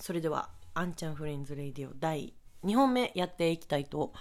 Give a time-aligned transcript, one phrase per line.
[0.00, 2.32] それでは、あんちゃんフレンズレディオ第
[2.64, 4.12] 2本目やっていきたいと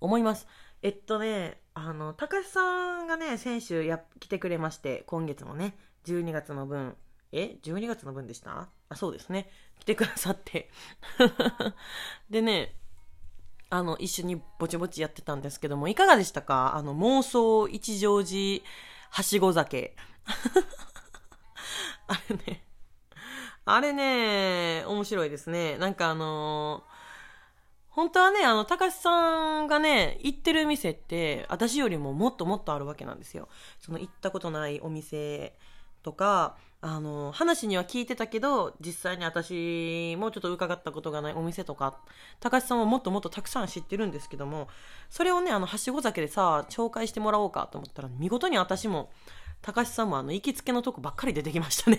[0.00, 0.46] 思います。
[0.82, 5.76] えっとね、あの、高橋さんがね、先週や、来てくれまして、今月もね、
[6.06, 6.96] 12月の分、
[7.32, 8.68] え ?12 月の分でした？
[8.88, 9.48] あ、そうですね。
[9.78, 10.70] 来てくださって。
[12.30, 12.74] でね、
[13.70, 16.74] あの、一緒にぼちぼちやってたんですけども、いかがでしたか？
[16.74, 18.64] あの、妄想一乗寺
[19.10, 19.94] はしご酒。
[22.08, 22.64] あれね、
[23.70, 25.76] あれね、面白いですね。
[25.78, 26.98] なんかあのー
[27.90, 33.48] 本当はね、あの、高橋さんがね、行ってる店って、私よりももっともっとあるわけなんですよ。
[33.80, 35.58] その行ったことないお店
[36.04, 41.98] とか、あの、話には聞いてたけど、実際に私もちょっと伺ったことがないお店とか、
[42.38, 44.68] 高橋さんはもっともっとたくさん知ってるんですけども、
[45.10, 49.10] それをね、あの、はしご酒でさ、紹介してもらおうかと思ったら、見事に私も、
[49.60, 51.98] 高橋さんもあの、行きつけのとこばっかり出てきましたね。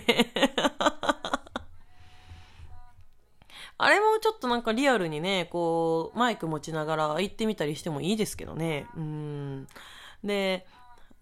[4.20, 8.86] ちょっとなんかリアルにね、こう、マイク持ちながら行ってみたりしてもいいですけどね。
[8.96, 9.66] うん。
[10.24, 10.66] で、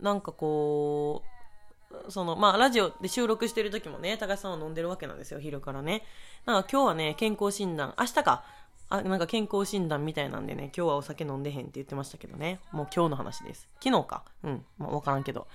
[0.00, 6.02] なんかこう、その、まあ、ラジオで収録してる時もね、高橋さんは飲んでるわけなんですよ、昼からね。
[6.44, 8.44] なんか今日はね、健康診断、明日か。
[8.90, 12.60] あ、なんか健康診断みたいなんでね、今日はお酒飲んでへんって言ってましたけどね。
[12.72, 13.68] もう今日の話です。
[13.82, 14.24] 昨日か。
[14.42, 14.64] うん。
[14.78, 15.46] まあ、わからんけど。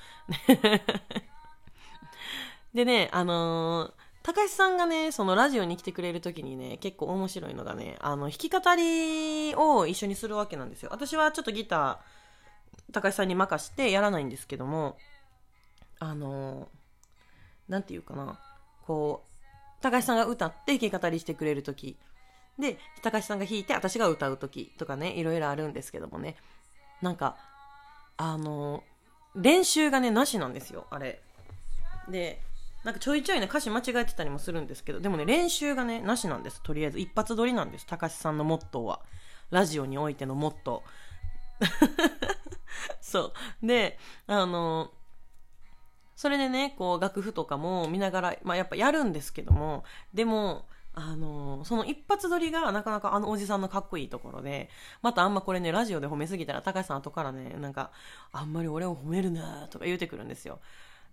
[2.73, 10.89] でね、あのー高橋さんがね、そのラジオに来てくれるときにね、結構面白いのがね、あの、弾き語りを一緒にするわけなんですよ。
[10.91, 14.97] 私はちょっとギター、高橋さんに任してやらないんですけども、
[15.99, 16.67] あの
[17.69, 18.39] なんていうかな、
[18.85, 21.97] こう、高橋さんが歌って弾き語りしてくれるとき、
[22.57, 26.37] で、高橋さんが弾いて私が歌うときとかね、いろいろあるんですけどもね、
[27.01, 27.35] なんか、
[28.15, 28.83] あの
[29.35, 31.21] 練習がね、なしなんですよ、あれ。
[32.07, 32.41] で、
[32.83, 36.61] なんかちょいちょいね、歌詞間違えてたりもするんですけど、でもね、練習がね、なしなんです。
[36.61, 37.85] とりあえず、一発撮りなんです。
[37.85, 39.01] 高橋さんのモットーは。
[39.51, 42.23] ラジオにおいてのモットー。
[42.99, 43.65] そう。
[43.65, 44.91] で、あの、
[46.15, 49.83] それでね、こう、楽譜とかも見ながら、まあ、やっぱやるんですけども、
[50.13, 54.69] でも、あの、その一発撮りがなかなかあのおじさんのかっこいいところで、
[55.01, 57.91] またあんまこれね、ラジオで褒めすぎたら、高橋さん後からね、なんか、
[58.31, 60.59] あんまり俺を褒めるなとか言うてくるんですよ。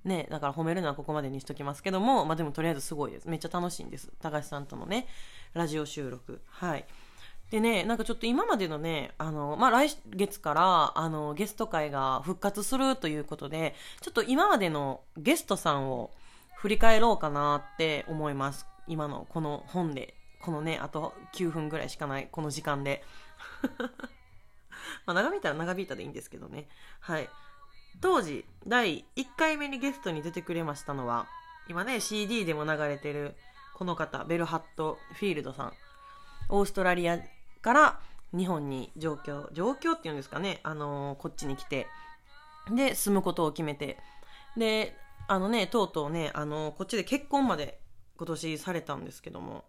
[0.05, 3.29] ね、だから褒めるのはここまでにしときますけども、まあでもとりあえずすごいです。
[3.29, 4.11] めっちゃ楽しいんです。
[4.21, 5.07] 高橋さんとのね、
[5.53, 6.41] ラジオ収録。
[6.47, 6.87] はい。
[7.51, 16.13] でね、なんかちょっと今までのね、あの、まあ来月から、あの、ゲスト会が復活するということで、ちょっと今までのゲストさんを
[16.57, 18.67] 振り返ろうかなって思います。
[18.87, 20.15] 今のこの本で。
[20.41, 23.05] このね、あと9分ぐらいしかない、この時間で。
[25.05, 26.69] まあ長引いたら長引いたでいいんですけどね。
[27.01, 27.29] はい。
[28.01, 31.27] 当時、第1回目にゲストに出てくれましたのは、
[31.69, 33.35] 今ね、CD でも流れてる、
[33.75, 35.73] この方、ベルハット・フィールドさん。
[36.49, 37.21] オーストラリア
[37.63, 38.01] から
[38.37, 41.87] 日本に上京、上京っていうんですかね、あのーこっちに来て、
[42.71, 43.99] で、住むことを決めて、
[44.57, 44.97] で、
[45.29, 47.81] あのね、とうとうね、あのーこっちで結婚まで
[48.17, 49.65] 今年されたんですけども、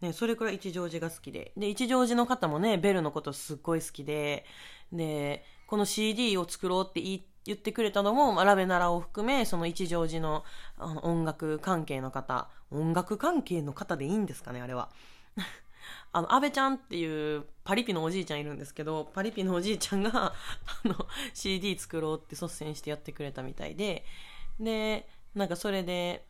[0.00, 1.52] ね、それくらい一乗寺が好きで。
[1.56, 4.44] で、一乗寺の方もね、ベルのことすっごい好きで、
[4.92, 10.44] で、この CD を作ろうって言い言ってくれたのも、まあラベナラを含め、その一乗寺の
[10.78, 14.90] あの音楽関係の方、音楽関係の方でいいんですかね、あれは。
[16.12, 20.32] あの、安倍ちゃんっていうパリピのおじいちゃんいるんですけど、パリピのおじいちゃんが、
[20.84, 20.94] あの、
[21.34, 24.04] CD 作ろうって率先してやってくれたみたいで、
[24.58, 26.26] で、なんかそれで、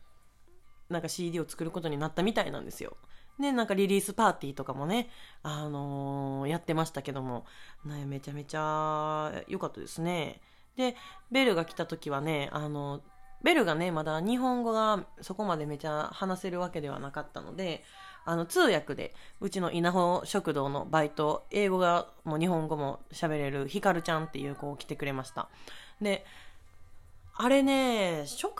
[0.89, 2.97] なんか CD を作ることになったみたいなんですよ。
[3.39, 5.09] で、なんかリリースパーティーとかもね、
[5.43, 7.45] あのーやってましたけども、
[7.85, 10.41] ね、めちゃめちゃ良かったですね。
[10.77, 10.95] で、
[11.31, 13.01] ベルが来た時はね、あの、
[13.43, 17.83] ベルがね、まだ日本語がそこまでめちゃ話せるわけではなかったので、
[18.25, 25.49] あの、通訳で、うちの稲穂食堂のバイト、英語がもう日本語も喋れるヒカルちゃんっていう子を来てくれました。
[26.01, 26.25] で、
[27.35, 28.51] あれね、初回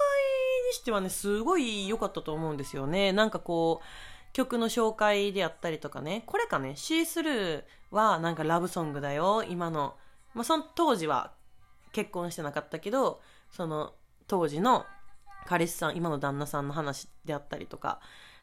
[0.69, 3.11] にしてはね、すごい良かったと思うんですよね。
[3.11, 9.95] なんかこう、曲の紹介であったりとかね、これかね、シースルーはなんかラブソングだよ、今の。
[10.33, 11.33] まあ、その当時は
[11.91, 13.93] 結婚してなかったけど、その
[14.27, 14.85] 当時の
[15.45, 17.99] 彼氏さん、今の旦那さんの話であったりとか、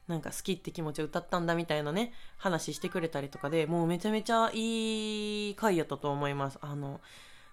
[0.08, 6.58] なんか好きって気持ちを歌ったんだみたいなね、話してくれたりとかで、もうめちゃめちゃいい回やったと思います。
[6.60, 7.00] あの、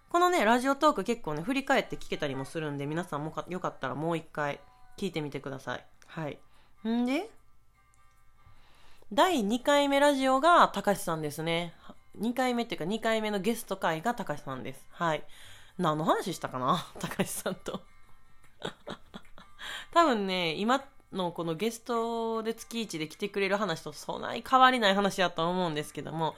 [0.09, 4.59] このね、ラジオトーク結構ね、振り返って聞けたりもするんで、皆さんもかよかったらもう一回
[4.97, 5.85] 聞いてみてください。
[6.07, 6.39] はい。
[6.87, 7.29] んで、
[9.13, 11.73] 第2回目ラジオが高橋さんですね。
[12.19, 14.85] 2回目っていうか2回目のゲスト会が高橋さんです。
[14.89, 15.23] はい。
[15.77, 16.85] 何の話したかな？
[16.99, 17.81] 高橋さんと。
[19.93, 26.35] 多分ね、今、のこのゲストで月1で来てくれる話とそんない変わりない話やと思うんですけども、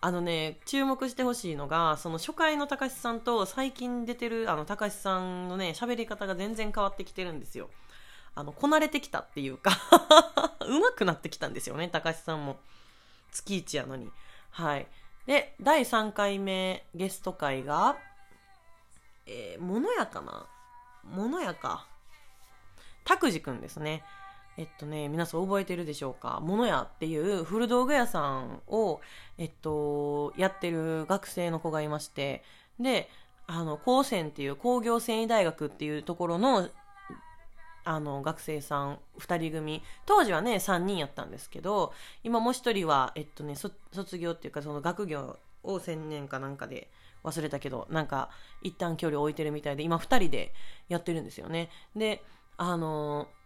[0.00, 7.70] あのね、注目してほしいのが、その初回の高橋さんと最近出てるあの高橋さんのね、喋り方が全然変わってきてるんですよ。
[8.34, 9.70] あの、こなれてきたっていうか
[10.66, 12.58] 上手くなってきたんですよね、高橋さんも。
[13.30, 14.10] 月1やのに。
[14.50, 14.86] はい。
[15.26, 17.96] で、第3回目ゲスト会が、
[19.26, 20.46] えー、ものやかな？
[21.04, 21.86] ものやか。
[23.04, 24.02] 拓司くんですね。
[24.56, 26.40] えっとね、皆さん覚えてるでしょうか？
[26.40, 29.00] ものやっていう古道具屋さんを、
[29.36, 32.44] えっと、やってる学生の子がいまして、
[32.78, 33.08] で、
[33.46, 36.68] あの、高専っていう工業繊維大学っていうところの、
[37.84, 39.82] あの、学生さん2人組。
[40.06, 41.92] 当時はね、3人やったんですけど、
[42.22, 46.90] 今もう1人は、えっとね、卒業っていうか、その学業を専念かなんかで
[47.24, 48.30] 忘れたけど、なんか、
[48.62, 50.52] 一旦距離を置いてるみたいで、今2人で
[50.88, 51.70] やってるんですよね。
[51.96, 52.22] で、
[52.56, 53.44] あのー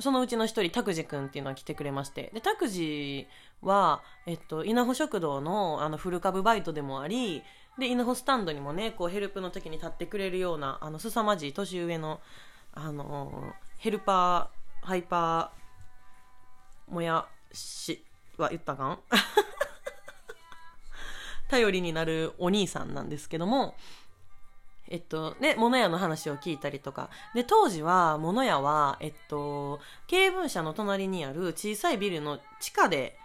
[0.00, 2.30] そのうちの一人、拓司くんっていうのが来てくれまして。
[2.32, 3.26] で、拓司
[3.60, 7.42] は、えっと、稲穂食堂の、あの、フル株バイトでもあり、
[7.78, 12.20] で、稲穂スタンドにもね、こう、ヘルプの時に立ってくれるような、あの、凄まじい年上の、
[12.72, 18.02] あの、ヘルパー、ハイパー、もやし、
[18.38, 18.98] は言ったかん？
[21.50, 23.74] 頼りになるお兄さんなんですけども、
[24.88, 27.10] えっと、ね、物屋の話を聞いたりとか。
[27.34, 33.16] で、当時は、物屋は、えっと、経文社の隣にある小さいビルの地下で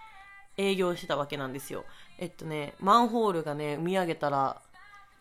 [0.58, 1.86] 営業してたわけなんですよ。
[2.18, 4.62] えっとね、マンホールがね、見上げたら、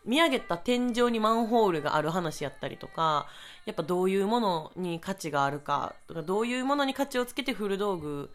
[0.03, 3.27] 見上げた天井にマンホールがある話やったりとか、
[3.65, 8.31] やっぱどういうものに価値があるか、とかどういうものに価値をつけて古道具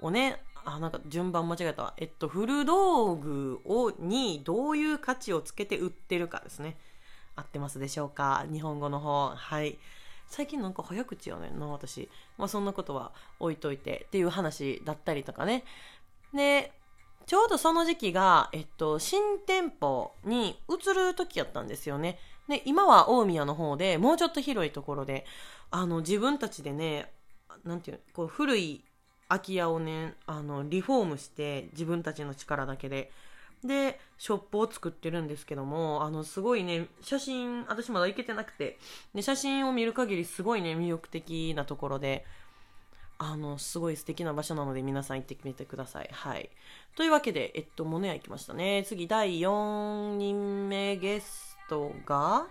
[0.00, 1.94] をね、あ、なんか順番間違えたわ。
[1.96, 6.76] えっと、古道具を、にどういう価値をつけて売ってるかですね。
[7.36, 8.46] 合ってますでしょうか？
[8.50, 9.30] 日本語の方。
[9.30, 9.78] はい。
[10.26, 12.08] 最近なんか早口やねんな、私。
[12.38, 15.64] まあそんなことは置いといてっていう話だったりとかね。
[16.32, 16.72] で、
[17.26, 22.18] ちょうどその時期が、えっと、新店舗に移る時やったんですよね。
[22.48, 25.24] で、今は大宮の方で、もうちょっと広いところで、
[25.70, 27.12] あの、自分たちでね、
[27.64, 28.84] なんていうこう、古い
[29.34, 33.10] 空き家をね、あの、リフォームして、自分たちの力だけで、
[33.64, 38.78] で、ショップを作ってるんですけども、あの、すごいね、写真、私まだ行けてなくて、
[39.14, 42.24] で、写真を見る限りすごいね、魅力的なところで、
[43.18, 46.10] あの、すごい素敵な場所なので皆さん行ってみてください。
[46.12, 46.50] はい。
[46.94, 48.84] というわけで、えっと、モネ屋行きましたね。
[48.86, 52.46] 次、第4人目ゲストが、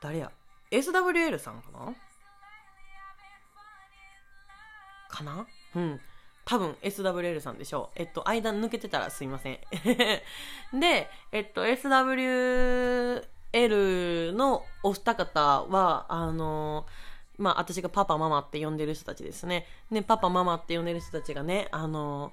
[0.00, 0.32] 誰や
[0.70, 1.94] ?SWL さんかな？
[5.10, 5.46] かな？
[5.76, 6.00] うん。
[6.44, 8.00] 多分 SWL さんでしょう。
[8.00, 9.58] えっと、間抜けてたらすいません。
[10.80, 13.22] で、えっと、SWL
[14.32, 16.86] のお二方は、あの
[17.38, 19.66] まあ、私がパパママって呼んでる人たちですね。
[19.90, 22.32] ね、パパママって呼んでる人たちがね、あの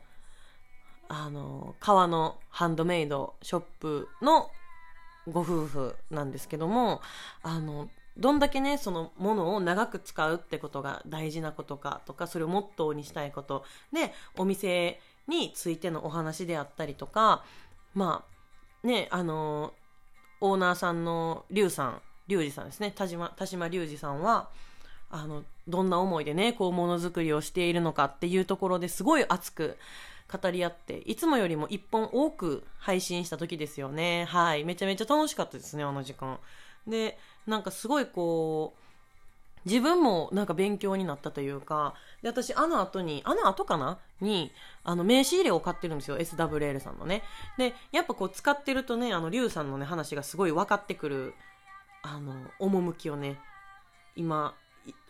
[1.09, 4.51] あの革のハンドメイドショップの
[5.27, 7.01] ご夫婦なんですけども、
[7.43, 13.63] あの、どんだけね、そのものを長く使うってことが大事なことかとか、それをモットーにしたいこと。
[13.93, 17.43] で、お店についてのお話であったりとか、
[17.93, 18.25] ま
[18.83, 19.73] あ、ね、あの、
[20.41, 24.49] オーナーさんのリュウさん、リュウジさんですね、田島、田島リュウジさんは、
[25.09, 29.77] あの、どんな思いでね、こう、ものづくりをしているのかっていうところですごい熱く
[30.31, 34.25] 語り合って、いつもよりも一本多く配信した時ですよね。
[34.25, 34.65] はい。
[34.65, 36.39] めちゃめちゃ楽しかったですね、あの時間。
[36.85, 38.79] で、なんかすごいこう、
[39.65, 43.99] 自分もなんか勉強になったというか、で、私、あの後に、あの後かな？
[44.21, 44.51] に、
[44.83, 46.17] あの、名刺入れを買ってるんですよ。
[46.17, 47.23] SWL さんのね。
[47.57, 51.33] で、やっぱこう使ってるとね、あの、リュウさんのね、話がすごい分かってくる、
[52.01, 53.39] あの、趣をね、
[54.15, 54.55] 今、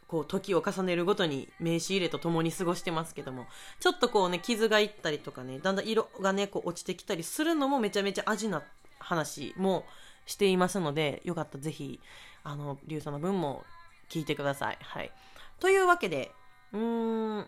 [0.07, 3.45] こう、時を重ねるごとに名刺入れと共に過ごしてますけども、
[3.79, 8.63] ちょっとこうね、傷がいったりとかね、だんだん色がね、こう落ちてきたりするのもめちゃめちゃ味な
[8.99, 9.85] 話も
[10.27, 11.99] していますので、よかったらぜひ、
[12.43, 13.65] あの、リュウさんの分も
[14.09, 14.77] 聞いてください。
[14.81, 15.11] はい。
[15.59, 16.31] というわけで、
[16.71, 17.47] うーん、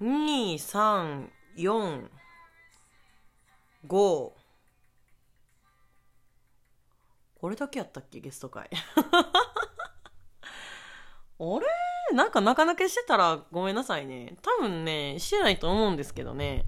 [0.00, 2.08] 2、3、4、
[3.86, 4.32] 5、
[7.40, 8.20] これだけやったっけ？
[8.20, 8.68] ゲスト会。
[8.74, 8.80] あ
[11.40, 12.16] れ？
[12.16, 14.36] なんかなかなかしてたらごめんなさいね。
[14.42, 16.66] 多分ね、してないと思うんですけどね。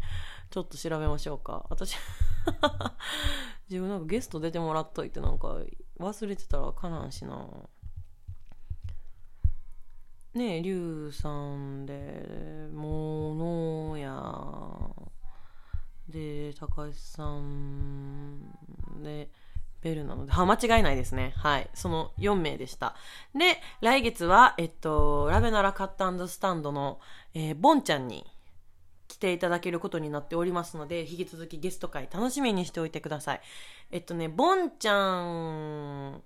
[0.50, 1.66] ちょっと調べましょうか。
[1.70, 1.96] 私
[3.68, 5.58] 自分なんかゲスト出てもらっといてなんか
[5.98, 7.46] 忘れてたらかなんしな。
[10.32, 14.12] ねえ、りゅうさんで、ものや、
[16.08, 18.38] で、高橋さん
[19.02, 19.28] で、
[19.82, 21.32] ベルなので、は、間違いないですね。
[21.36, 21.70] はい。
[21.74, 22.94] その4名でした。
[23.34, 27.00] で、来月は、えっと、ラベナラカットスタンドの、
[27.34, 28.24] えー、ボンちゃんに
[29.20, 33.40] ていただけることになっておりますので、引き続きゲスト会楽しみにしておいてください。
[33.92, 36.22] えっとね、ボンちゃん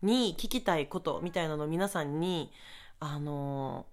[0.00, 2.50] に聞きたいことみたいなのを皆さんに、
[3.00, 3.86] あの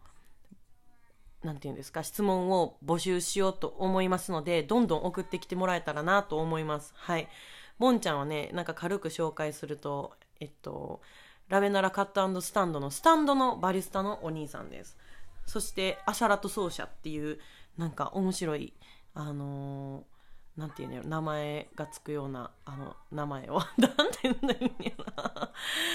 [1.43, 6.93] ー、なんていうんですか、質問を募集しようと思いますので、どんどん送ってきてもらえたらなと思います。
[6.95, 7.27] はい。
[7.79, 11.01] ボンちゃんはね、なんか軽く紹介すると、えっと、
[11.49, 14.97] ラベナラカットスタンドのスタンドのバリスタのお兄さんです。
[15.47, 17.39] そして、アシャラト奏者っていう、
[17.77, 18.73] なんか面白い、
[19.13, 23.61] あのー、なんていうの名前がつくような、あの、名前を。
[23.77, 25.51] なんて言うんだろうな。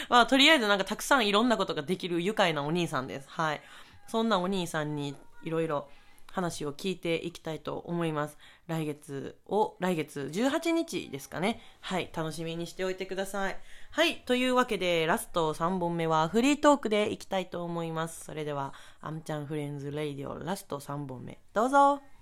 [0.09, 3.29] まあ、とりあえずなんかたくさんいろんなことができる愉快なお兄さんです。
[3.29, 3.61] はい。
[4.07, 5.89] そんなお兄さんにいろいろ
[6.37, 8.37] 話を聞いていきたいと思います。
[8.67, 11.63] 来月を、来月18日ですかね。
[11.81, 13.59] はい、楽しみにしておいてください。
[13.91, 18.27] はい、というわけで、ラスト3本目はフリートークでいきたいと思います。
[18.27, 22.16] それでは、アムちゃんフレンズレイディオラスト3本目、どうぞ。